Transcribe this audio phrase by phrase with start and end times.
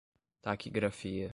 [0.41, 1.29] taquigrafia